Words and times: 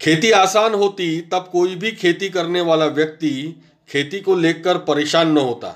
खेती 0.00 0.30
आसान 0.30 0.74
होती, 0.74 1.20
तब 1.22 1.48
कोई 1.52 1.74
भी 1.76 1.90
खेती 1.92 2.28
करने 2.28 2.60
वाला 2.60 2.86
व्यक्ति 2.86 3.30
खेती 3.88 4.20
को 4.20 4.34
लेकर 4.34 4.78
परेशान 4.78 5.32
न 5.32 5.38
होता। 5.38 5.74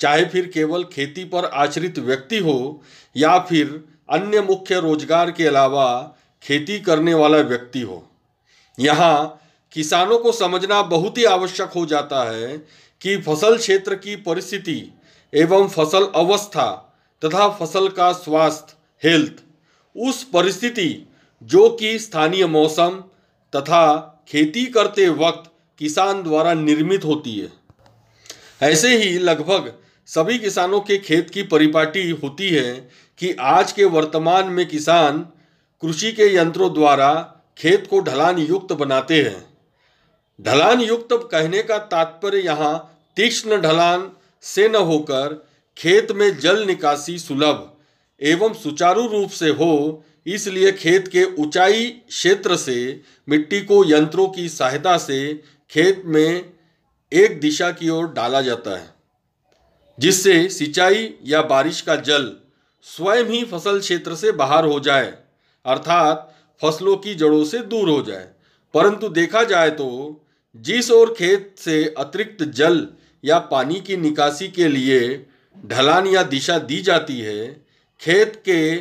चाहे 0.00 0.24
फिर 0.24 0.50
केवल 0.54 0.84
खेती 0.84 1.24
पर 1.24 1.44
आश्रित 1.44 1.98
व्यक्ति 1.98 2.38
हो, 2.38 2.82
या 3.16 3.38
फिर 3.38 3.84
अन्य 4.10 4.40
मुख्य 4.40 4.80
रोज़गार 4.80 5.30
के 5.30 5.46
अलावा 5.46 5.86
खेती 6.44 6.78
करने 6.80 7.14
वाला 7.14 7.38
व्यक्ति 7.38 7.80
हो। 7.80 8.02
यहाँ 8.78 9.40
किसानों 9.72 10.18
को 10.18 10.32
समझना 10.32 10.82
बहुत 10.82 11.18
ही 11.18 11.24
आवश्यक 11.24 11.70
हो 11.70 11.86
जाता 11.86 12.22
है 12.30 12.56
कि 13.02 13.16
फ़सल 13.18 13.56
क्षेत्र 13.58 13.94
की 13.94 14.16
परिस्थिति 14.16 14.82
एवं 15.32 15.66
फ़सल 15.68 16.06
अवस्था 16.16 16.70
तथा 17.22 17.48
फ़सल 17.48 17.88
का 17.88 18.12
स्वास्थ्य, 18.12 18.74
हेल्थ, 19.02 19.32
उस 19.96 20.22
परिस्थिति 20.24 21.06
जो 21.42 21.68
कि 21.70 21.98
स्थानीय 21.98 22.46
मौसम 22.46 23.02
तथा 23.56 23.84
खेती 24.28 24.64
करते 24.66 25.08
वक्त 25.08 25.50
किसान 25.78 26.22
द्वारा 26.22 26.54
निर्मित 26.54 27.04
होती 27.04 27.38
है। 27.38 27.52
ऐसे 28.62 28.96
ही 28.98 29.18
लगभग 29.18 29.72
सभी 30.08 30.38
किसानों 30.38 30.80
के 30.80 30.98
खेत 30.98 31.30
की 31.30 31.42
परिपाटी 31.42 32.10
होती 32.12 32.48
है 32.50 32.72
कि 33.18 33.32
आज 33.40 33.72
के 33.72 33.84
वर्तमान 33.84 34.48
में 34.48 34.66
किसान 34.68 35.18
कृषि 35.82 36.12
के 36.12 36.34
यंत्रों 36.34 36.72
द्वारा 36.74 37.12
खेत 37.58 37.86
को 37.86 38.00
ढलान 38.00 38.38
युक्त 38.38 38.72
बनाते 38.72 39.22
हैं। 39.22 39.44
ढलान 40.40 40.80
युक्त 40.80 41.08
कहने 41.32 41.62
का 41.62 41.78
तात्पर्य 41.78 42.38
यहाँ 42.38 42.74
तीक्ष्ण 43.16 43.60
ढलान 43.60 44.10
से 44.42 44.68
न 44.68 44.76
होकर 44.76 45.46
खेत 45.76 46.12
में 46.12 46.38
जल 46.38 46.64
निकासी 46.66 47.18
सुलभ 47.18 47.72
एवं 48.20 48.54
सुचारू 48.54 49.06
रूप 49.06 49.30
से 49.30 49.48
हो 49.50 50.04
इसलिए 50.26 50.72
खेत 50.72 51.08
के 51.08 51.24
ऊंचाई 51.34 51.86
क्षेत्र 52.08 52.56
से 52.56 53.00
मिट्टी 53.28 53.60
को 53.60 53.84
यंत्रों 53.84 54.28
की 54.28 54.48
सहायता 54.48 54.96
से 54.98 55.18
खेत 55.70 56.02
में 56.06 56.52
एक 57.12 57.38
दिशा 57.40 57.70
की 57.70 57.88
ओर 57.88 58.08
डाला 58.12 58.40
जाता 58.40 58.76
है, 58.78 58.88
जिससे 59.98 60.48
सिंचाई 60.48 61.12
या 61.24 61.42
बारिश 61.42 61.80
का 61.80 61.96
जल 61.96 62.32
स्वयं 62.86 63.24
ही 63.24 63.42
फ़सल 63.44 63.78
क्षेत्र 63.80 64.14
से 64.14 64.32
बाहर 64.32 64.64
हो 64.64 64.80
जाए, 64.80 65.12
अर्थात 65.64 66.32
फ़सलों 66.62 66.96
की 66.96 67.14
जड़ों 67.14 67.44
से 67.44 67.58
दूर 67.58 67.88
हो 67.90 68.02
जाए। 68.02 68.28
परंतु 68.74 69.08
देखा 69.08 69.42
जाए 69.44 69.70
तो 69.70 69.88
जिस 70.56 70.90
ओर 70.90 71.14
खेत 71.18 71.54
से 71.58 71.84
अतिरिक्त 71.98 72.42
जल 72.44 72.86
या 73.24 73.38
पानी 73.38 73.80
की 73.80 73.96
निकासी 73.96 74.48
के 74.48 74.68
लिए 74.68 75.00
ढलान 75.56 76.06
या 76.06 76.22
दिशा 76.24 76.58
दी 76.58 76.80
जाती 76.82 77.18
है, 77.20 77.46
खेत 78.00 78.42
के 78.48 78.76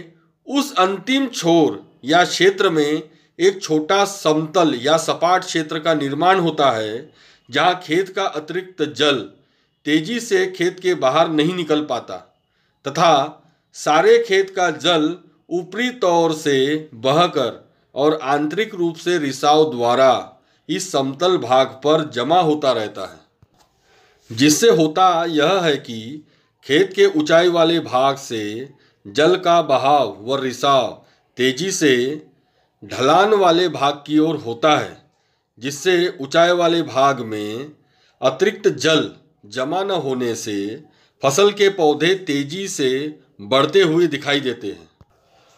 उस 0.48 0.74
अंतिम 0.76 1.28
छोर 1.28 1.84
या 2.06 2.24
क्षेत्र 2.26 2.70
में 2.70 3.02
एक 3.40 3.62
छोटा 3.62 4.04
समतल 4.06 4.74
या 4.82 4.98
सपाट 4.98 5.44
क्षेत्र 5.44 5.80
का 5.80 5.94
निर्माण 5.94 6.40
होता 6.40 6.70
है, 6.72 7.12
जहाँ 7.50 7.80
खेत 7.84 8.10
का 8.10 8.24
अतिरिक्त 8.24 8.84
जल 8.94 9.18
तेज़ी 9.86 10.20
से 10.20 10.46
खेत 10.48 10.80
के 10.80 10.94
बाहर 10.96 11.30
नहीं 11.30 11.54
निकल 11.54 11.82
पाता, 11.82 12.16
तथा 12.86 13.42
सारे 13.76 14.18
खेत 14.28 14.50
का 14.50 14.70
जल 14.72 15.16
ऊपरी 15.50 15.90
तौर 15.90 16.34
से 16.34 16.90
बहकर 16.94 17.64
और 17.96 18.20
आंतरिक 18.24 18.76
रूप 18.76 18.96
से 18.96 19.18
रिसाव 19.18 19.70
द्वारा 19.72 20.32
इस 20.70 20.92
समतल 20.92 21.38
भाग 21.38 21.68
पर 21.84 22.10
जमा 22.10 22.40
होता 22.40 22.72
रहता 22.72 23.06
है। 23.06 24.38
जिससे 24.38 24.70
होता 24.70 25.26
यह 25.26 25.60
है 25.60 25.76
कि 25.78 26.26
खेत 26.66 26.94
के 26.94 27.06
ऊंचाई 27.06 27.50
वाले 27.50 27.80
भाग 27.80 28.16
से 28.18 28.70
जल 29.06 29.36
का 29.36 29.62
बहाव 29.62 30.18
व 30.22 30.36
रिसाव 30.36 31.06
तेज़ी 31.38 31.72
से 31.72 32.28
ढलान 32.84 33.34
वाले 33.34 33.70
भाग 33.70 34.04
की 34.08 34.20
ओर 34.20 34.36
होता 34.36 34.78
है, 34.78 34.98
जिससे 35.60 36.18
ऊंचाई 36.22 36.52
वाले 36.52 36.82
भाग 36.82 37.20
में 37.20 37.72
अतिरिक्त 38.22 38.68
जल 38.68 39.12
जमा 39.46 39.84
न 39.84 39.92
होने 39.92 40.36
से 40.36 40.84
फ़सल 41.24 41.52
के 41.52 41.70
पौधे 41.70 42.14
तेज़ी 42.16 42.68
से 42.68 43.20
बढ़ते 43.42 43.82
हुए 43.82 44.08
दिखाई 44.08 44.40
देते 44.40 44.68
हैं। 44.68 44.90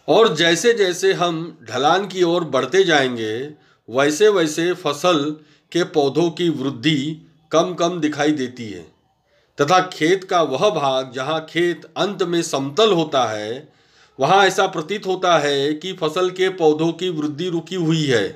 और 0.08 0.34
जैसे 0.36 0.72
जैसे 0.74 1.12
हम 1.12 1.58
ढलान 1.70 2.06
की 2.06 2.22
ओर 2.22 2.44
बढ़ते 2.44 2.84
जाएँगे 2.84 3.54
वैसे 3.88 4.28
वैसे 4.28 4.72
फ़सल 4.74 5.36
के 5.72 5.84
पौधों 5.84 6.30
की 6.30 6.48
वृद्धि 6.48 7.26
कम 7.52 7.74
कम 7.74 8.00
दिखाई 8.00 8.32
देती 8.32 8.70
है। 8.70 8.97
तथा 9.58 9.80
खेत 9.92 10.24
का 10.24 10.42
वह 10.42 10.68
भाग 10.70 11.12
जहाँ 11.12 11.40
खेत 11.50 11.84
अंत 11.96 12.22
में 12.22 12.42
समतल 12.42 12.92
होता 12.92 13.24
है, 13.24 13.68
वहाँ 14.18 14.44
ऐसा 14.46 14.66
प्रतीत 14.66 15.06
होता 15.06 15.38
है 15.38 15.72
कि 15.74 15.92
फ़सल 15.92 16.30
के 16.30 16.48
पौधों 16.48 16.92
की 16.92 17.08
वृद्धि 17.10 17.48
रुकी 17.48 17.74
हुई 17.74 18.04
है। 18.04 18.28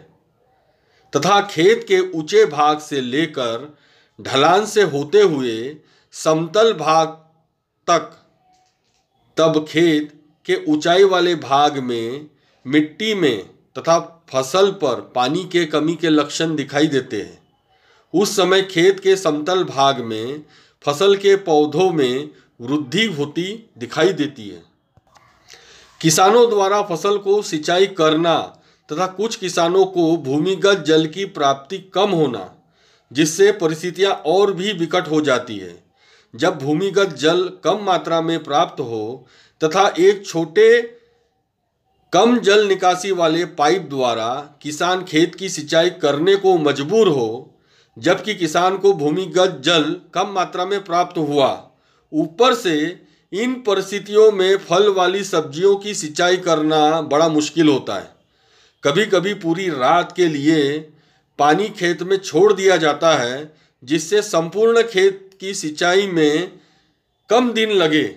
तथा 1.12 1.40
खेत 1.42 1.84
के 1.88 2.00
ऊँचे 2.10 2.44
भाग 2.46 2.78
से 2.78 3.00
लेकर 3.00 3.74
ढलान 4.18 4.66
से 4.66 4.82
होते 4.82 5.22
हुए 5.22 5.76
समतल 6.14 6.72
भाग 6.72 7.08
तक, 7.88 8.10
तब 9.36 9.64
खेत 9.68 10.12
के 10.48 10.64
ऊंचाई 10.68 11.04
वाले 11.04 11.34
भाग 11.34 11.78
में 11.78 12.26
मिट्टी 12.66 13.14
में 13.14 13.44
तथा 13.78 13.98
फ़सल 14.30 14.70
पर 14.72 15.00
पानी 15.14 15.44
के 15.44 15.64
कमी 15.66 15.94
के 15.94 16.08
लक्षण 16.08 16.54
दिखाई 16.56 16.86
देते 16.86 17.20
हैं। 17.22 17.38
उस 18.14 18.36
समय 18.36 18.62
खेत 18.62 19.00
के 19.00 19.16
समतल 19.16 19.64
भाग 19.64 20.00
में 20.00 20.44
फ़सल 20.84 21.16
के 21.16 21.34
पौधों 21.36 21.90
में 21.92 22.30
वृद्धि 22.60 23.04
होती 23.04 23.44
दिखाई 23.78 24.12
देती 24.12 24.48
है। 24.48 24.62
किसानों 26.00 26.48
द्वारा 26.50 26.82
फ़सल 26.82 27.18
को 27.18 27.40
सिंचाई 27.42 27.86
करना 27.86 28.38
तथा 28.88 29.06
कुछ 29.06 29.36
किसानों 29.36 29.84
को 29.86 30.16
भूमिगत 30.16 30.84
जल 30.86 31.06
की 31.06 31.24
प्राप्ति 31.24 31.78
कम 31.94 32.10
होना, 32.10 32.50
जिससे 33.10 33.50
परिस्थितियाँ 33.52 34.12
और 34.26 34.52
भी 34.52 34.72
विकट 34.72 35.10
हो 35.10 35.20
जाती 35.20 35.58
है। 35.58 35.82
जब 36.34 36.58
भूमिगत 36.58 37.14
जल 37.16 37.48
कम 37.64 37.84
मात्रा 37.84 38.20
में 38.20 38.42
प्राप्त 38.44 38.80
हो 38.80 39.26
तथा 39.60 39.86
एक 39.98 40.26
छोटे 40.26 40.80
कम 42.12 42.38
जल 42.38 42.66
निकासी 42.68 43.10
वाले 43.12 43.44
पाइप 43.44 43.82
द्वारा 43.90 44.28
किसान 44.62 45.02
खेत 45.04 45.34
की 45.34 45.48
सिंचाई 45.48 45.90
करने 45.90 46.36
को 46.36 46.56
मजबूर 46.58 47.08
हो 47.08 47.51
जबकि 47.98 48.34
किसान 48.34 48.76
को 48.76 48.92
भूमिगत 48.92 49.62
जल 49.64 49.96
कम 50.14 50.26
मात्रा 50.26 50.64
में 50.64 50.84
प्राप्त 50.84 51.18
हुआ। 51.18 51.70
ऊपर 52.12 52.54
से 52.54 53.00
इन 53.32 53.54
परिस्थितियों 53.54 54.32
में 54.32 54.56
फल 54.56 54.88
वाली 54.88 55.24
सब्जियों 55.24 55.76
की 55.76 55.94
सिंचाई 55.94 56.36
करना 56.36 57.00
बड़ा 57.00 57.28
मुश्किल 57.28 57.68
होता 57.68 57.94
है। 57.94 58.14
कभी 58.84 59.06
कभी 59.06 59.34
पूरी 59.34 59.68
रात 59.68 60.12
के 60.16 60.26
लिए 60.26 60.78
पानी 61.38 61.68
खेत 61.68 62.02
में 62.02 62.16
छोड़ 62.16 62.52
दिया 62.52 62.76
जाता 62.76 63.14
है, 63.16 63.54
जिससे 63.84 64.22
संपूर्ण 64.22 64.82
खेत 64.82 65.30
की 65.40 65.54
सिंचाई 65.54 66.06
में 66.06 66.52
कम 67.30 67.52
दिन 67.52 67.70
लगे। 67.70 68.16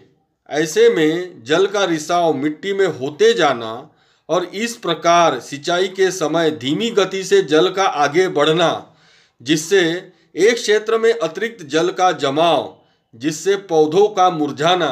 ऐसे 0.50 0.90
में 0.90 1.44
जल 1.44 1.66
का 1.66 1.86
रिसाव 1.86 2.34
मिट्टी 2.34 2.74
में 2.74 2.88
होते 2.88 3.34
जाना 3.34 3.92
और 4.30 4.46
इस 4.46 4.76
प्रकार 4.76 5.40
सिंचाई 5.40 5.88
के 5.88 6.12
समय 6.12 6.52
धीमी 6.52 6.90
गति 6.90 7.24
से 7.24 7.42
जल 7.42 7.70
का 7.70 7.84
आगे 7.84 8.28
बढ़ना 8.28 8.95
जिससे 9.42 10.12
एक 10.36 10.56
क्षेत्र 10.56 10.98
में 10.98 11.12
अतिरिक्त 11.14 11.64
जल 11.64 11.90
का 11.90 12.12
जमाव, 12.12 12.78
जिससे 13.16 13.56
पौधों 13.56 14.08
का 14.08 14.30
मुरझाना 14.30 14.90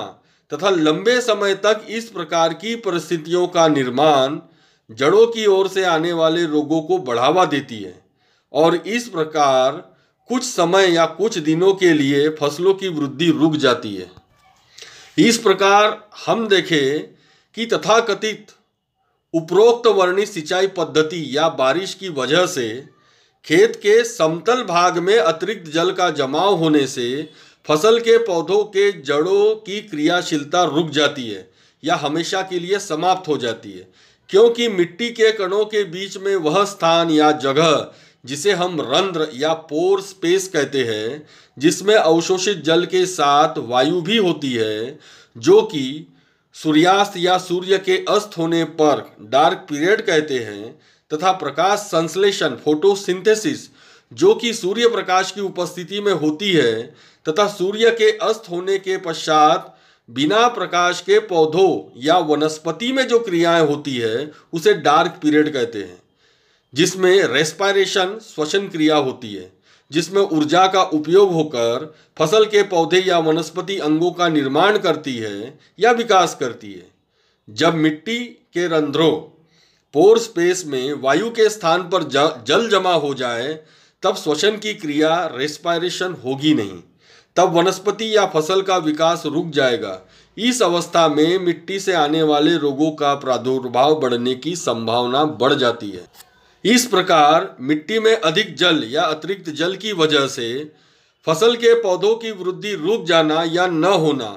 तथा 0.51 0.69
लंबे 0.69 1.19
समय 1.21 1.55
तक 1.55 1.85
इस 1.89 2.09
प्रकार 2.09 2.53
की 2.53 2.75
परिस्थितियों 2.75 3.47
का 3.47 3.67
निर्माण 3.67 4.39
जड़ों 4.89 5.25
की 5.27 5.45
ओर 5.45 5.67
से 5.67 5.83
आने 5.83 6.13
वाले 6.13 6.45
रोगों 6.45 6.81
को 6.81 6.97
बढ़ावा 6.97 7.45
देती 7.45 7.79
है 7.79 8.01
और 8.53 8.75
इस 8.75 9.07
प्रकार 9.07 9.71
कुछ 10.29 10.43
समय 10.43 10.93
या 10.93 11.05
कुछ 11.05 11.37
दिनों 11.37 11.73
के 11.73 11.93
लिए 11.93 12.29
फ़सलों 12.29 12.73
की 12.73 12.87
वृद्धि 12.87 13.29
रुक 13.31 13.55
जाती 13.55 13.95
है। 13.95 14.11
इस 15.17 15.37
प्रकार 15.37 16.09
हम 16.25 16.47
देखें 16.47 17.01
कि 17.57 17.65
तथाकथित 17.65 18.51
उपरोक्त 19.33 19.87
वर्णित 19.87 20.27
सिंचाई 20.27 20.67
पद्धति 20.67 21.37
या 21.37 21.49
बारिश 21.49 21.93
की 21.93 22.09
वजह 22.09 22.45
से 22.45 22.92
खेत 23.45 23.75
के 23.75 24.03
समतल 24.03 24.63
भाग 24.63 24.97
में 24.97 25.17
अतिरिक्त 25.17 25.71
जल 25.71 25.91
का 25.91 26.09
जमाव 26.09 26.55
होने 26.55 26.87
से 26.87 27.29
फ़सल 27.67 27.99
के 27.99 28.17
पौधों 28.17 28.63
के 28.63 28.91
जड़ों 28.91 29.55
की 29.55 29.81
क्रियाशीलता 29.81 30.63
रुक 30.63 30.89
जाती 30.89 31.29
है 31.29 31.51
या 31.83 31.95
हमेशा 31.95 32.41
के 32.41 32.59
लिए 32.59 32.79
समाप्त 32.79 33.27
हो 33.27 33.37
जाती 33.37 33.71
है। 33.71 33.87
क्योंकि 34.29 34.67
मिट्टी 34.67 35.09
के 35.09 35.31
कणों 35.31 35.65
के 35.65 35.83
बीच 35.83 36.17
में 36.17 36.35
वह 36.35 36.65
स्थान 36.65 37.09
या 37.09 37.31
जगह, 37.31 37.91
जिसे 38.25 38.51
हम 38.51 38.81
रंध्र 38.81 39.27
या 39.33 39.53
पोर 39.53 40.01
स्पेस 40.01 40.47
कहते 40.47 40.83
हैं, 40.83 41.27
जिसमें 41.57 41.95
अवशोषित 41.95 42.63
जल 42.63 42.85
के 42.85 43.05
साथ 43.05 43.53
वायु 43.57 44.01
भी 44.01 44.17
होती 44.17 44.53
है, 44.53 44.99
जो 45.37 45.61
कि 45.61 46.13
सूर्यास्त 46.53 47.13
या 47.17 47.37
सूर्य 47.37 47.77
के 47.77 48.05
अस्त 48.09 48.31
होने 48.37 48.63
पर 48.63 49.15
डार्क 49.21 49.57
पीरियड 49.57 50.01
कहते 50.01 50.39
हैं 50.39 50.79
तथा 51.13 51.31
प्रकाश 51.31 51.79
संश्लेषण 51.79 52.49
फोटोसिंथेसिस 52.49 53.69
जो 54.13 54.35
कि 54.35 54.53
सूर्य 54.53 54.87
प्रकाश 54.87 55.31
की 55.31 55.41
उपस्थिति 55.41 56.01
में 56.01 56.13
होती 56.13 56.51
है, 56.51 56.83
तथा 57.29 57.47
सूर्य 57.47 57.91
के 57.91 58.11
अस्त 58.17 58.43
होने 58.49 58.77
के 58.77 58.97
पश्चात 58.97 59.77
बिना 60.09 60.47
प्रकाश 60.47 61.01
के 61.01 61.19
पौधों 61.19 61.99
या 62.01 62.17
वनस्पति 62.17 62.91
में 62.91 63.07
जो 63.07 63.19
क्रियाएँ 63.19 63.67
होती 63.67 63.97
है, 63.97 64.31
उसे 64.53 64.73
डार्क 64.73 65.19
पीरियड 65.21 65.53
कहते 65.53 65.79
हैं, 65.79 66.01
जिसमें 66.73 67.23
रेस्पायरेशन 67.23 68.19
श्वसन 68.35 68.67
क्रिया 68.67 68.95
होती 68.95 69.33
है, 69.33 69.53
जिसमें 69.91 70.21
ऊर्जा 70.21 70.67
का 70.67 70.83
उपयोग 70.83 71.31
होकर 71.31 71.95
फ़सल 72.17 72.45
के 72.45 72.63
पौधे 72.63 72.99
या 72.99 73.19
वनस्पति 73.19 73.77
अंगों 73.79 74.11
का 74.11 74.29
निर्माण 74.29 74.77
करती 74.77 75.17
है 75.17 75.59
या 75.79 75.91
विकास 75.91 76.37
करती 76.39 76.73
है। 76.73 76.91
जब 77.49 77.73
मिट्टी 77.73 78.19
के 78.53 78.67
रंध्रों 78.67 79.42
पोर 79.93 80.17
स्पेस 80.19 80.63
में 80.67 80.93
वायु 80.93 81.29
के 81.29 81.49
स्थान 81.49 81.81
पर 81.83 82.03
जल 82.47 82.69
जमा 82.69 82.93
हो 82.93 83.13
जाए, 83.13 83.59
तब 84.03 84.15
श्वसन 84.15 84.57
की 84.57 84.73
क्रिया 84.73 85.31
रेस्पायरेशन 85.35 86.15
होगी 86.25 86.53
नहीं। 86.53 86.79
तब 87.35 87.53
वनस्पति 87.53 88.17
या 88.17 88.25
फ़सल 88.25 88.61
का 88.61 88.77
विकास 88.77 89.23
रुक 89.25 89.49
जाएगा। 89.49 89.99
इस 90.37 90.61
अवस्था 90.61 91.07
में 91.07 91.37
मिट्टी 91.39 91.79
से 91.79 91.93
आने 91.93 92.23
वाले 92.23 92.57
रोगों 92.57 92.91
का 92.91 93.13
प्रादुर्भाव 93.15 93.99
बढ़ने 93.99 94.35
की 94.35 94.55
संभावना 94.55 95.23
बढ़ 95.25 95.53
जाती 95.53 95.89
है। 95.89 96.05
इस 96.65 96.85
प्रकार 96.85 97.55
मिट्टी 97.61 97.99
में 97.99 98.15
अधिक 98.15 98.55
जल 98.55 98.83
या 98.87 99.03
अतिरिक्त 99.03 99.49
जल 99.49 99.75
की 99.75 99.93
वजह 99.93 100.27
से 100.27 100.71
फ़सल 101.27 101.55
के 101.55 101.73
पौधों 101.73 102.15
की 102.15 102.31
वृद्धि 102.31 102.73
रुक 102.75 103.05
जाना 103.05 103.43
या 103.43 103.67
न 103.67 103.83
होना 103.83 104.29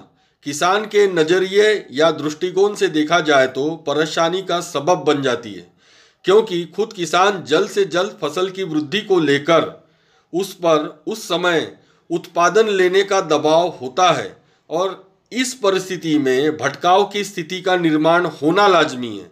किसान 0.47 0.85
के 0.85 1.07
नज़रिए 1.09 1.87
या 1.93 2.11
दृष्टिकोण 2.13 2.75
से 2.75 2.89
देखा 2.89 3.19
जाए 3.21 3.47
तो 3.47 3.71
परेशानी 3.87 4.43
का 4.43 4.61
सबब 4.61 5.03
बन 5.07 5.23
जाती 5.23 5.53
है, 5.53 5.67
क्योंकि 6.25 6.65
खुद 6.67 6.93
किसान 6.93 7.43
जल्द 7.45 7.71
से 7.71 7.85
जल्द 7.85 8.17
फ़सल 8.23 8.51
की 8.51 8.65
वृद्धि 8.65 9.01
को 9.01 9.19
लेकर 9.21 9.67
उस 10.33 10.53
पर, 10.55 11.05
उस 11.09 11.25
समय 11.25 11.77
उत्पादन 12.11 12.69
लेने 12.69 13.03
का 13.03 13.21
दबाव 13.21 13.69
होता 13.81 14.11
है 14.13 14.37
और 14.71 15.05
इस 15.33 15.55
परिस्थिति 15.55 16.19
में 16.19 16.57
भटकाव 16.57 17.05
की 17.05 17.25
स्थिति 17.25 17.61
का 17.61 17.77
निर्माण 17.77 18.27
होना 18.27 18.67
लाजमी 18.69 19.17
है, 19.17 19.31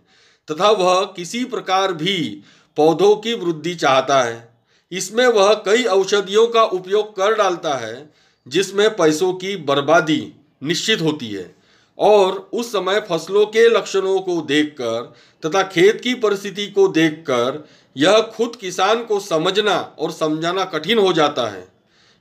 तथा 0.49 0.70
वह 0.72 1.05
किसी 1.16 1.44
प्रकार 1.46 1.93
भी 1.94 2.43
पौधों 2.76 3.16
की 3.16 3.34
वृद्धि 3.37 3.75
चाहता 3.76 4.22
है। 4.22 4.49
इसमें 4.93 5.26
वह 5.26 5.52
कई 5.66 5.84
औषधियों 5.84 6.46
का 6.46 6.62
उपयोग 6.62 7.16
कर 7.16 7.34
डालता 7.34 7.75
है, 7.78 8.11
जिसमें 8.46 8.88
पैसों 8.96 9.32
की 9.34 9.56
बर्बादी 9.66 10.32
निश्चित 10.64 11.00
होती 11.00 11.28
है। 11.28 11.55
और 11.99 12.32
उस 12.52 12.72
समय 12.72 13.00
फ़सलों 13.00 13.44
के 13.46 13.69
लक्षणों 13.69 14.19
को 14.20 14.40
देखकर 14.43 15.12
तथा 15.43 15.62
खेत 15.64 16.00
की 16.00 16.14
परिस्थिति 16.16 16.66
को 16.66 16.87
देखकर 16.90 17.64
यह 17.96 18.20
खुद 18.37 18.56
किसान 18.56 19.05
को 19.05 19.19
समझना 19.20 19.76
और 19.99 20.11
समझाना 20.12 20.64
कठिन 20.64 20.99
हो 20.99 21.12
जाता 21.12 21.46
है, 21.46 21.66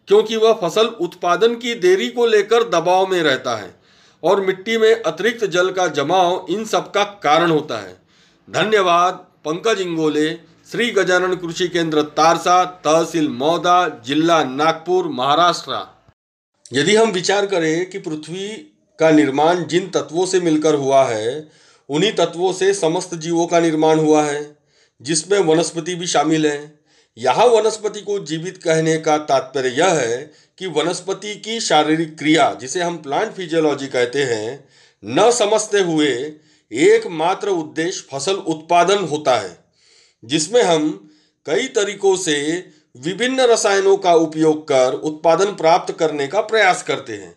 क्योंकि 0.08 0.36
वह 0.36 0.54
फ़सल 0.54 0.88
उत्पादन 1.02 1.56
की 1.56 1.74
देरी 1.76 2.10
को 2.10 2.26
लेकर 2.26 2.64
दबाव 2.70 3.08
में 3.08 3.22
रहता 3.24 3.56
है 3.56 3.74
और 4.24 4.42
मिट्टी 4.42 4.78
में 4.78 4.94
अतिरिक्त 4.94 5.46
जल 5.46 5.72
का 5.72 5.88
जमाव 5.90 6.46
इन 6.50 6.66
सब 6.66 6.92
का 6.92 7.04
कारण 7.24 7.52
होता 7.52 7.78
है। 7.78 7.98
धन्यवाद, 8.48 9.14
पंकज 9.46 9.82
इंगोले, 9.82 10.30
श्री 10.72 10.90
गजानन 10.92 11.36
कृषि 11.36 11.68
केंद्र, 11.68 12.02
तारसा, 12.02 12.64
तहसील 12.66 13.28
मौदा, 13.30 13.88
जिला 14.06 14.44
नागपुर, 14.44 15.08
महाराष्ट्र। 15.10 15.86
यदि 16.74 16.96
हम 16.96 17.12
विचार 17.12 17.46
करें 17.46 17.90
कि 17.90 18.00
पृथ्वी 18.00 18.48
का 19.00 19.12
निर्माण 19.12 19.66
जिन 19.66 19.90
तत्वों 19.90 20.26
से 20.26 20.40
मिलकर 20.40 20.76
हुआ 20.76 21.04
है, 21.06 21.50
उन्हीं 21.90 22.12
तत्वों 22.12 22.54
से 22.54 22.74
समस्त 22.74 23.16
जीवों 23.16 23.48
का 23.48 23.60
निर्माण 23.60 24.00
हुआ 24.00 24.24
है, 24.24 24.58
जिसमें 25.02 25.40
वनस्पति 25.40 25.96
भी 25.96 26.08
शामिल 26.08 26.48
है। 26.48 26.84
यहाँ 27.18 27.46
वनस्पति 27.46 28.02
को 28.02 28.20
जीवित 28.20 28.58
कहने 28.58 28.98
का 28.98 29.18
तात्पर्य 29.18 29.70
यह 29.70 29.88
है 29.88 30.32
कि 30.58 30.68
वनस्पति 30.68 31.36
की 31.36 31.60
शारीरिक 31.60 32.18
क्रिया, 32.18 32.54
जिसे 32.54 32.82
हम 32.82 32.98
प्लांट 32.98 33.32
फिजियोलॉजी 33.32 33.88
कहते 33.88 34.24
हैं, 34.24 34.70
न 35.04 35.32
समझते 35.32 35.80
हुए 35.80 36.34
एकमात्र 36.72 37.50
उद्देश्य 37.50 38.08
फ़सल 38.12 38.36
उत्पादन 38.36 38.98
होता 38.98 39.36
है, 39.36 39.58
जिसमें 40.24 40.64
हम 40.64 41.12
कई 41.46 41.68
तरीकों 41.68 42.16
से 42.16 42.66
विभिन्न 42.96 43.42
रसायनों 43.42 43.98
का 43.98 44.14
उपयोग 44.14 44.64
कर 44.64 44.94
उत्पादन 44.94 45.46
प्राप्त 45.46 45.94
करने 45.94 46.28
का 46.28 46.42
प्रयास 46.42 46.84
करते 46.84 47.14
हैं, 47.14 47.36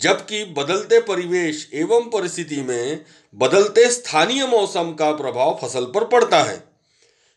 जबकि 0.00 0.44
बदलते 0.44 1.00
परिवेश 1.00 1.70
एवं 1.74 2.10
परिस्थिति 2.10 2.60
में 2.62 3.04
बदलते 3.34 3.90
स्थानीय 3.90 4.46
मौसम 4.46 4.92
का 4.92 5.10
प्रभाव 5.12 5.58
फ़सल 5.62 5.84
पर 5.84 6.04
पड़ता 6.04 6.42
है। 6.42 6.64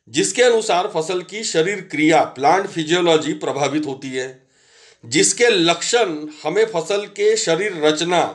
जिसके 0.09 0.43
अनुसार 0.43 0.87
फ़सल 0.87 1.21
की 1.21 1.43
शरीर 1.43 1.81
क्रिया 1.81 2.23
प्लांट 2.23 2.67
फिजियोलॉजी 2.67 3.33
प्रभावित 3.33 3.85
होती 3.85 4.09
है। 4.09 4.47
जिसके 5.05 5.49
लक्षण 5.49 6.27
हमें 6.43 6.65
फ़सल 6.65 7.05
के 7.05 7.37
शरीर 7.37 7.85
रचना 7.85 8.25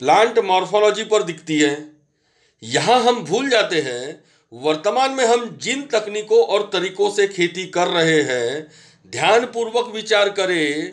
प्लांट 0.00 0.38
मॉर्फोलॉजी 0.38 1.04
पर 1.04 1.22
दिखती 1.22 1.58
है। 1.58 1.92
यहाँ 2.62 3.00
हम 3.02 3.24
भूल 3.24 3.48
जाते 3.48 3.80
हैं 3.80 4.24
वर्तमान 4.54 5.10
में 5.10 5.24
हम 5.24 5.58
जिन 5.62 5.82
तकनीकों 5.82 6.44
और 6.44 6.70
तरीकों 6.72 7.10
से 7.10 7.28
खेती 7.28 7.66
कर 7.66 7.88
रहे 7.88 8.22
हैं, 8.22 8.68
ध्यानपूर्वक 9.10 9.94
विचार 9.94 10.28
करें, 10.28 10.90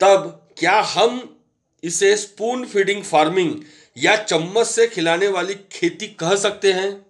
तब 0.00 0.48
क्या 0.58 0.80
हम 0.80 1.40
इसे 1.84 2.16
स्पून 2.16 2.64
फीडिंग 2.64 3.02
फ़ार्मिंग 3.02 3.60
या 3.98 4.16
चम्मच 4.16 4.66
से 4.66 4.86
खिलाने 4.86 5.28
वाली 5.28 5.54
खेती 5.54 6.06
कह 6.06 6.36
सकते 6.36 6.72
हैं? 6.72 7.06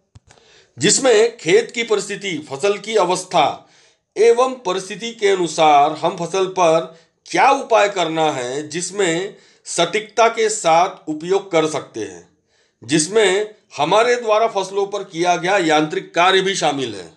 जिसमें 0.79 1.37
खेत 1.37 1.71
की 1.71 1.83
परिस्थिति, 1.83 2.47
फ़सल 2.51 2.79
की 2.79 2.97
अवस्था 2.97 3.71
एवं 4.17 4.55
परिस्थिति 4.55 5.13
के 5.13 5.29
अनुसार 5.29 5.93
हम 5.93 6.17
फ़सल 6.17 6.47
पर 6.47 6.99
क्या 7.27 7.51
उपाय 7.51 7.89
करना 7.89 8.33
है, 8.33 8.69
जिसमें 8.69 9.37
सटीकता 9.65 10.29
के 10.29 10.49
साथ 10.49 11.09
उपयोग 11.09 11.53
कर 11.53 11.67
सकते 11.67 12.01
हैं? 12.01 12.32
जिसमें 12.83 13.55
हमारे 13.77 14.15
द्वारा 14.17 14.47
फ़सलों 14.47 14.87
पर 14.87 15.05
किया 15.05 15.37
गया 15.37 15.57
यांत्रिक 15.59 16.15
कार्य 16.15 16.41
भी 16.41 16.55
शामिल 16.55 16.95
है। 16.95 17.11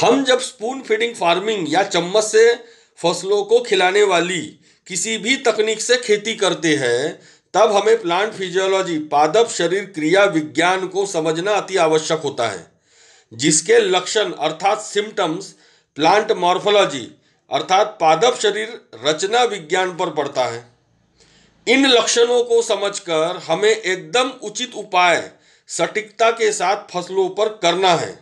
हम 0.00 0.22
जब 0.24 0.40
स्पून 0.40 0.80
फीडिंग 0.80 1.14
फ़ार्मिंग 1.14 1.72
या 1.72 1.82
चम्मच 1.82 2.24
से 2.24 2.52
फ़सलों 2.98 3.42
को 3.44 3.60
खिलाने 3.60 4.02
वाली 4.02 4.40
किसी 4.86 5.16
भी 5.18 5.36
तकनीक 5.36 5.80
से 5.80 5.96
खेती 5.96 6.34
करते 6.34 6.74
हैं, 6.76 7.20
तब 7.54 7.72
हमें 7.72 8.00
प्लांट 8.02 8.32
फिजियोलॉजी 8.32 8.98
पादप 9.08 9.48
शरीर 9.48 9.84
क्रिया 9.84 10.24
विज्ञान 10.24 10.86
को 10.86 11.06
समझना 11.06 11.52
अति 11.52 11.76
आवश्यक 11.76 12.20
होता 12.20 12.48
है, 12.48 12.66
जिसके 13.32 13.78
लक्षण 13.80 14.32
अर्थात 14.32 14.80
सिम्टम्स 14.80 15.54
प्लांट 15.96 16.32
मॉर्फोलॉजी 16.32 17.06
अर्थात 17.50 17.96
पादप 18.00 18.38
शरीर 18.42 18.80
रचना 19.04 19.42
विज्ञान 19.44 19.96
पर 19.96 20.10
पड़ता 20.10 20.44
है। 20.44 20.77
इन 21.68 21.86
लक्षणों 21.86 22.42
को 22.44 22.60
समझकर 22.62 23.36
हमें 23.46 23.70
एकदम 23.70 24.28
उचित 24.42 24.74
उपाय 24.74 25.30
सटीकता 25.68 26.30
के 26.30 26.50
साथ 26.52 26.86
फ़सलों 26.90 27.28
पर 27.30 27.48
करना 27.62 27.88
है। 27.94 28.18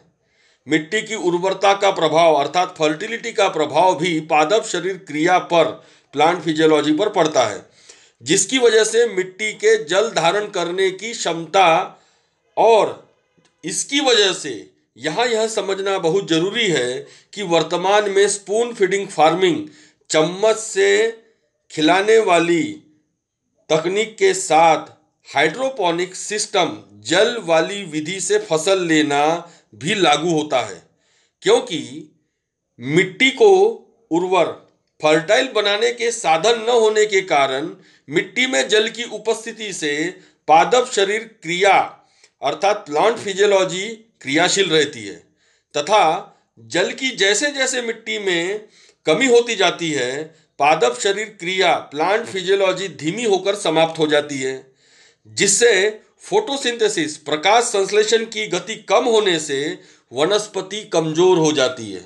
मिट्टी 0.67 1.03
की 1.03 1.15
उर्वरता 1.15 1.73
का 1.75 1.91
प्रभाव, 1.91 2.35
अर्थात 2.35 2.75
फर्टिलिटी 2.79 3.33
का 3.33 3.49
प्रभाव 3.49 3.99
भी 3.99 4.19
पादप 4.23 4.65
शरीर 4.67 4.97
क्रिया 5.09 5.39
पर 5.45 5.65
प्लांट 6.15 6.41
फिजियोलॉजी 6.43 6.93
पर 6.93 7.09
पड़ता 7.09 7.45
है, 7.47 7.65
जिसकी 8.23 8.59
वजह 8.59 8.85
से 8.85 9.07
मिट्टी 9.07 9.53
के 9.55 9.77
जल 9.85 10.11
धारण 10.11 10.47
करने 10.49 10.91
की 10.93 11.13
क्षमता 11.13 11.69
और 12.57 13.05
इसकी 13.65 14.01
वजह 14.01 14.33
से 14.33 14.55
यहाँ 14.97 15.27
यह 15.27 15.47
समझना 15.49 15.99
बहुत 15.99 16.29
ज़रूरी 16.29 16.67
है 16.69 16.99
कि 17.33 17.43
वर्तमान 17.45 18.11
में 18.11 18.27
स्पून 18.29 18.73
फीडिंग 18.75 19.07
फ़ार्मिंग 19.09 19.67
चम्मच 20.11 20.57
से 20.57 20.91
खिलाने 21.71 22.19
वाली 22.19 22.63
तकनीक 23.71 24.15
के 24.19 24.33
साथ 24.35 24.91
हाइड्रोपोनिक 25.29 26.15
सिस्टम 26.15 26.77
जल 27.05 27.37
वाली 27.45 27.83
विधि 27.85 28.21
से 28.21 28.39
फ़सल 28.41 28.87
लेना 28.87 29.23
भी 29.75 29.95
लागू 29.95 30.31
होता 30.31 30.61
है, 30.61 30.83
क्योंकि 31.43 31.81
मिट्टी 32.79 33.31
को 33.31 33.51
उर्वर, 34.11 34.47
फर्टाइल 35.01 35.49
बनाने 35.55 35.91
के 35.93 36.11
साधन 36.13 36.61
न 36.61 36.79
होने 36.81 37.05
के 37.07 37.21
कारण 37.23 37.71
मिट्टी 38.09 38.47
में 38.47 38.69
जल 38.69 38.89
की 38.89 39.05
उपस्थिति 39.05 39.73
से 39.73 39.93
पादप 40.49 40.91
शरीर 40.93 41.25
क्रिया, 41.43 41.75
अर्थात 42.43 42.85
प्लांट 42.87 43.17
फिजियोलॉजी 43.17 43.87
क्रियाशील 44.23 44.71
रहती 44.71 45.05
है, 45.05 45.17
तथा 45.75 46.33
जल 46.59 46.93
की 46.93 47.11
जैसे 47.17 47.51
जैसे 47.53 47.83
मिट्टी 47.83 48.19
में 48.19 48.69
कमी 49.07 49.27
होती 49.27 49.57
जाती 49.57 49.91
है 49.91 50.13
पादप 50.61 50.99
शरीर 51.01 51.37
क्रिया 51.41 51.73
प्लांट 51.91 52.25
फिजियोलॉजी 52.27 52.87
धीमी 53.01 53.25
होकर 53.25 53.55
समाप्त 53.55 53.99
हो 53.99 54.07
जाती 54.07 54.39
है 54.39 54.55
जिससे 55.27 55.73
फोटोसिंथेसिस 56.23 57.17
प्रकाश 57.17 57.65
संश्लेषण 57.65 58.25
की 58.27 58.47
गति 58.47 58.75
कम 58.89 59.05
होने 59.05 59.39
से 59.39 59.59
वनस्पति 60.13 60.81
कमज़ोर 60.93 61.39
हो 61.39 61.51
जाती 61.53 61.91
है। 61.93 62.01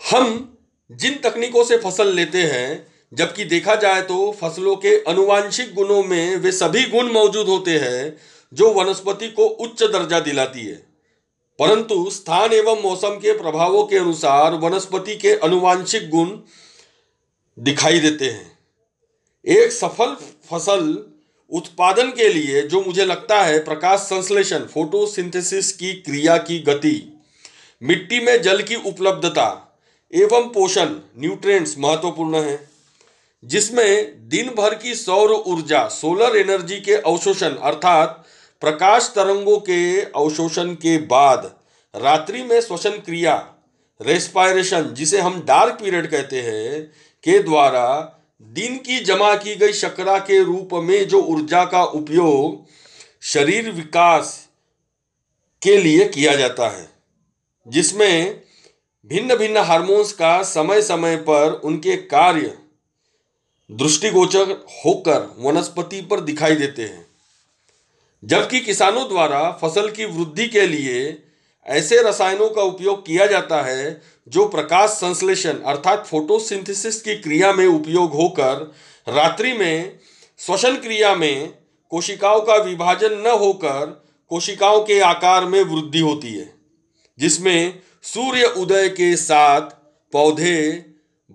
हम 0.00 0.58
जिन 0.90 1.14
तकनीकों 1.24 1.64
से 1.64 1.76
फ़सल 1.76 2.12
लेते 2.14 2.42
हैं 2.44 2.86
जबकि 3.12 3.44
देखा 3.44 3.74
जाए 3.76 4.02
तो 4.02 4.30
फ़सलों 4.40 4.76
के 4.76 4.94
अनुवांशिक 5.04 5.74
गुणों 5.74 6.02
में 6.02 6.36
वे 6.36 6.52
सभी 6.52 6.84
गुण 6.90 7.10
मौजूद 7.12 7.48
होते 7.48 7.78
हैं 7.78 8.16
जो 8.52 8.72
वनस्पति 8.72 9.28
को 9.28 9.46
उच्च 9.46 9.82
दर्जा 9.82 10.20
दिलाती 10.20 10.66
है। 10.66 10.74
परंतु 11.58 12.10
स्थान 12.10 12.52
एवं 12.52 12.82
मौसम 12.82 13.18
के 13.18 13.32
प्रभावों 13.38 13.84
के 13.84 13.96
अनुसार 13.96 14.54
वनस्पति 14.60 15.16
के 15.16 15.34
अनुवांशिक 15.40 16.08
गुण 16.10 16.38
दिखाई 17.58 17.98
देते 18.00 18.24
हैं। 18.24 18.58
एक 19.44 19.72
सफल 19.72 20.14
फ़सल 20.50 20.82
उत्पादन 21.52 22.10
के 22.10 22.28
लिए 22.28 22.62
जो 22.62 22.82
मुझे 22.82 23.04
लगता 23.04 23.42
है 23.42 23.58
प्रकाश 23.58 24.00
संश्लेषण, 24.00 24.58
फोटोसिंथेसिस 24.58 25.72
की 25.72 25.92
क्रिया 25.92 26.36
की 26.38 26.58
गति, 26.58 27.20
मिट्टी 27.82 28.20
में 28.20 28.42
जल 28.42 28.62
की 28.62 28.74
उपलब्धता 28.74 29.78
एवं 30.12 30.48
पोषण, 30.48 30.94
न्यूट्रिएंट्स 31.18 31.74
महत्वपूर्ण 31.78 32.42
है। 32.42 32.68
जिसमें 33.44 34.28
दिन 34.28 34.48
भर 34.48 34.74
की 34.74 34.94
सौर 34.94 35.32
ऊर्जा, 35.32 35.86
सोलर 35.88 36.36
एनर्जी 36.36 36.80
के 36.80 36.94
अवशोषण 36.94 37.50
अर्थात 37.50 38.24
प्रकाश 38.62 39.12
तरंगों 39.14 39.58
के 39.58 40.00
अवशोषण 40.00 40.74
के 40.74 40.96
बाद 40.98 41.54
रात्रि 41.94 42.42
में 42.42 42.60
श्वसन 42.60 42.90
क्रिया, 42.90 43.34
रेस्पायरेशन, 44.00 44.94
जिसे 44.94 45.20
हम 45.20 45.42
डार्क 45.42 45.74
पीरियड 45.74 46.10
कहते 46.10 46.40
हैं 46.40 46.92
के 47.28 47.38
द्वारा 47.38 48.12
दिन 48.42 48.76
की 48.78 48.98
जमा 49.00 49.34
की 49.34 49.54
गई 49.56 49.72
शकरा 49.72 50.18
के 50.18 50.42
रूप 50.44 50.68
में 50.74 51.08
जो 51.08 51.20
ऊर्जा 51.20 51.64
का 51.64 51.84
उपयोग 51.84 52.64
शरीर 53.22 53.70
विकास 53.70 54.48
के 55.62 55.76
लिए 55.76 56.04
किया 56.08 56.34
जाता 56.34 56.68
है, 56.68 56.88
जिसमें 57.68 58.42
भिन्न 59.06 59.36
भिन्न 59.36 59.56
हार्मोन्स 59.56 60.12
का 60.12 60.42
समय 60.42 60.82
समय 60.82 61.16
पर 61.16 61.60
उनके 61.64 61.96
कार्य 61.96 62.58
दृष्टिगोचर 63.70 64.50
होकर 64.84 65.34
वनस्पति 65.38 66.00
पर 66.00 66.20
दिखाई 66.20 66.54
देते 66.54 66.82
हैं। 66.82 67.06
जबकि 68.24 68.60
किसानों 68.60 69.08
द्वारा 69.08 69.50
फ़सल 69.52 69.90
की 69.90 70.04
वृद्धि 70.04 70.46
के 70.46 70.66
लिए 70.66 71.25
ऐसे 71.66 72.02
रसायनों 72.02 72.48
का 72.50 72.62
उपयोग 72.62 73.06
किया 73.06 73.26
जाता 73.26 73.62
है 73.62 74.00
जो 74.28 74.46
प्रकाश 74.48 74.90
संश्लेषण 74.90 75.58
अर्थात 75.66 76.06
फोटोसिंथेसिस 76.06 77.00
की 77.02 77.14
क्रिया 77.14 77.52
में 77.52 77.66
उपयोग 77.66 78.12
होकर 78.12 78.74
रात्रि 79.06 79.52
में, 79.52 79.98
श्वसन 80.40 80.76
क्रिया 80.76 81.14
में 81.14 81.52
कोशिकाओं 81.92 82.40
का 82.40 82.56
विभाजन 82.56 83.18
न 83.18 83.38
होकर 83.38 84.04
कोशिकाओं 84.30 84.80
के 84.84 85.00
आकार 85.00 85.44
में 85.44 85.62
वृद्धि 85.62 86.00
होती 86.00 86.32
है, 86.32 86.52
जिसमें 87.18 87.82
सूर्य 88.04 88.44
उदय 88.56 88.88
के 88.88 89.14
साथ 89.16 89.70
पौधे 90.12 90.84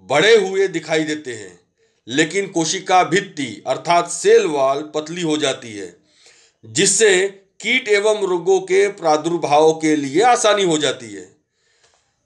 बड़े 0.09 0.35
हुए 0.37 0.67
दिखाई 0.67 1.03
देते 1.03 1.33
हैं, 1.33 1.59
लेकिन 2.07 2.47
कोशिका 2.47 3.03
भित्ति 3.03 3.63
अर्थात 3.67 4.09
सेल 4.09 4.45
वाल 4.47 4.81
पतली 4.95 5.21
हो 5.21 5.37
जाती 5.37 5.71
है, 5.71 5.95
जिससे 6.65 7.40
कीट 7.61 7.87
एवं 7.87 8.25
रोगों 8.27 8.59
के 8.59 8.87
प्रादुर्भाव 8.87 9.71
के 9.73 9.95
लिए 9.95 10.21
आसानी 10.21 10.63
हो 10.63 10.77
जाती 10.77 11.13
है। 11.13 11.27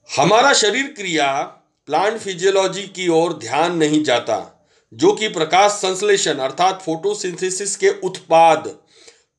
हमारा 0.09 0.53
शरीर 0.53 0.85
क्रिया 0.87 1.41
प्लांट 1.87 2.17
फिजियोलॉजी 2.17 2.83
की 2.83 3.07
ओर 3.07 3.33
ध्यान 3.33 3.77
नहीं 3.77 4.03
जाता, 4.03 4.67
जो 4.93 5.13
कि 5.13 5.27
प्रकाश 5.27 5.71
संश्लेषण 5.71 6.33
अर्थात 6.33 6.81
फोटोसिंथेसिस 6.81 7.75
के 7.75 7.89
उत्पाद 8.03 8.67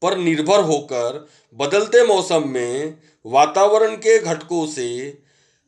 पर 0.02 0.16
निर्भर 0.16 0.60
होकर 0.60 1.26
बदलते 1.54 2.04
मौसम 2.04 2.48
में 2.48 2.98
वातावरण 3.24 3.96
के 3.96 4.18
घटकों 4.18 4.66
से 4.66 4.88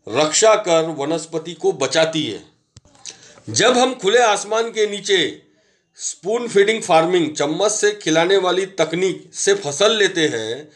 रक्षा 0.06 0.54
कर 0.54 0.94
वनस्पति 0.98 1.54
को 1.54 1.72
बचाती 1.72 2.26
है। 2.26 2.42
जब 3.48 3.78
हम 3.78 3.94
खुले 3.94 4.18
आसमान 4.18 4.70
के 4.70 4.86
नीचे 4.86 5.47
स्पून 5.98 6.48
फीडिंग 6.48 6.82
फ़ार्मिंग 6.82 7.34
चम्मच 7.34 7.70
से 7.70 7.90
खिलाने 7.92 8.36
वाली 8.36 8.66
तकनीक 8.66 9.30
से 9.34 9.54
फ़सल 9.54 9.96
लेते 9.96 10.26
हैं, 10.28 10.68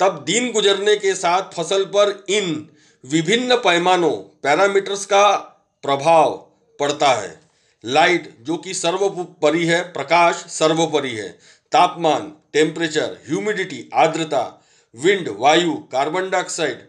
तब 0.00 0.24
दिन 0.26 0.50
गुजरने 0.52 0.96
के 0.96 1.14
साथ 1.14 1.42
फ़सल 1.54 1.84
पर 1.84 2.24
इन 2.28 2.68
विभिन्न 3.04 3.56
पैमानों, 3.56 4.10
पैरामीटर्स 4.10 5.04
का 5.06 5.36
प्रभाव 5.82 6.34
पड़ता 6.80 7.08
है। 7.08 7.40
लाइट, 7.84 8.36
जो 8.40 8.56
कि 8.56 8.74
सर्वोपरि 8.74 9.64
है, 9.66 9.82
प्रकाश 9.82 10.34
सर्वोपरि 10.34 11.10
है, 11.10 11.28
तापमान, 11.72 12.32
टेम्परेचर, 12.52 13.18
ह्यूमिडिटी, 13.28 13.90
आर्द्रता, 13.94 14.64
विंड, 14.94 15.28
वायु, 15.38 15.72
carbon 15.92 16.30
dioxide, 16.30 16.88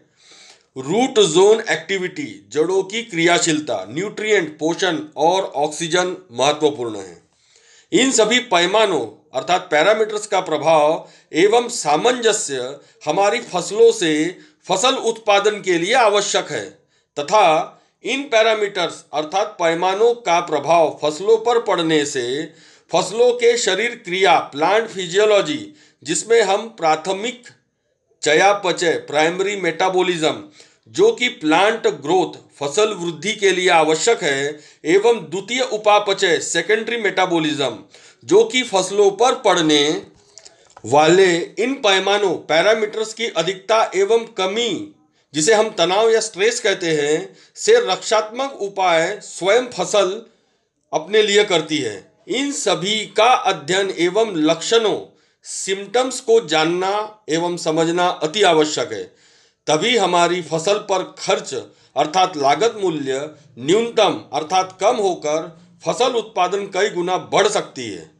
root 0.76 1.18
zone 1.20 1.62
activity, 1.70 2.48
जड़ों 2.52 2.82
की 2.82 3.02
क्रियाशीलता, 3.02 3.84
न्यूट्रिएंट, 3.90 4.58
पोषण 4.58 5.00
और 5.16 5.42
ऑक्सीजन 5.42 6.16
महत्वपूर्ण 6.32 6.96
है। 6.96 7.29
इन 7.92 8.10
सभी 8.10 8.38
पैमानों, 8.46 9.00
अर्थात 9.34 9.66
पैरामीटर्स 9.70 10.26
का 10.26 10.40
प्रभाव 10.40 11.08
एवं 11.32 11.68
सामंजस्य 11.68 12.78
हमारी 13.04 13.40
फ़सलों 13.42 13.90
से 13.92 14.12
फ़सल 14.66 14.94
उत्पादन 15.04 15.60
के 15.60 15.78
लिए 15.78 15.94
आवश्यक 15.94 16.50
है, 16.50 16.64
तथा 17.16 17.76
इन 18.04 18.22
पैरामीटर्स 18.22 19.04
अर्थात 19.14 19.56
पैमानों 19.58 20.14
का 20.20 20.38
प्रभाव 20.40 20.98
फ़सलों 21.02 21.36
पर 21.38 21.60
पड़ने 21.62 22.04
से 22.06 22.44
फ़सलों 22.90 23.32
के 23.32 23.56
शरीर 23.58 23.94
क्रिया 24.04 24.38
प्लांट 24.52 24.88
फिजियोलॉजी 24.88 25.74
जिसमें 26.02 26.40
हम 26.42 26.68
प्राथमिक 26.78 27.48
चयापचय 28.22 28.92
प्राइमरी 29.06 29.56
मेटाबॉलिज्म 29.56 30.44
जो 30.90 31.10
कि 31.12 31.28
प्लांट 31.40 31.86
ग्रोथ 32.02 32.38
फ़सल 32.60 32.92
वृद्धि 32.94 33.32
के 33.32 33.50
लिए 33.50 33.68
आवश्यक 33.68 34.22
है 34.22 34.60
एवं 34.84 35.20
द्वितीय 35.30 35.60
उपापचय 35.72 36.38
सेकेंडरी 36.40 36.96
मेटाबॉलिज्म 36.96 37.78
जो 38.24 38.44
कि 38.44 38.62
फ़सलों 38.62 39.10
पर 39.10 39.34
पड़ने 39.34 39.82
वाले 40.84 41.36
इन 41.58 41.74
पैमानों 41.74 42.34
पैरामीटर्स 42.48 43.14
की 43.14 43.26
अधिकता 43.26 43.90
एवं 43.94 44.24
कमी, 44.36 44.94
जिसे 45.34 45.54
हम 45.54 45.68
तनाव 45.68 46.10
या 46.10 46.20
स्ट्रेस 46.20 46.60
कहते 46.60 46.90
हैं, 46.90 47.36
से 47.54 47.74
रक्षात्मक 47.90 48.52
उपाय 48.62 49.18
स्वयं 49.22 49.66
फ़सल 49.68 50.10
अपने 50.92 51.22
लिए 51.22 51.44
करती 51.44 51.78
है। 51.78 52.12
इन 52.28 52.52
सभी 52.52 52.96
का 53.16 53.32
अध्ययन 53.44 53.90
एवं 53.98 54.34
लक्षणों 54.36 54.98
सिम्टम्स 55.44 56.20
को 56.20 56.40
जानना 56.40 56.92
एवं 57.28 57.56
समझना 57.56 58.06
अति 58.22 58.42
आवश्यक 58.42 58.92
है। 58.92 59.02
तभी 59.66 59.96
हमारी 59.96 60.42
फ़सल 60.42 60.74
पर 60.74 61.02
खर्च, 61.18 61.54
अर्थात 61.96 62.36
लागत 62.36 62.74
मूल्य, 62.80 63.30
न्यूनतम, 63.58 64.20
अर्थात 64.32 64.78
कम 64.80 64.96
होकर 64.96 65.60
फ़सल 65.86 66.12
उत्पादन 66.12 66.64
कई 66.66 66.90
गुना 66.90 67.16
बढ़ 67.16 67.48
सकती 67.48 67.88
है। 67.90 68.10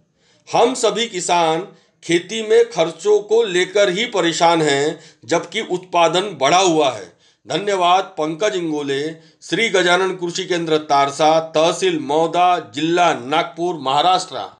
हम 0.52 0.74
सभी 0.74 1.06
किसान 1.06 1.68
खेती 2.04 2.42
में 2.42 2.70
खर्चों 2.70 3.18
को 3.20 3.42
लेकर 3.42 3.88
ही 3.88 4.04
परेशान 4.04 4.62
हैं, 4.62 5.00
जबकि 5.24 5.60
उत्पादन 5.60 6.20
बढ़ा 6.20 6.58
हुआ 6.58 6.90
है। 6.90 7.20
धन्यवाद, 7.48 8.04
पंकज 8.04 8.56
इंगोले, 8.56 9.10
श्री 9.42 9.68
गजानन 9.68 10.10
कृषि 10.10 10.44
केंद्र, 10.44 10.78
तारसा, 10.78 11.40
तहसील 11.40 11.98
मौदा, 11.98 12.58
जिला 12.74 13.14
नागपुर, 13.14 13.74
महाराष्ट्र। 13.74 14.50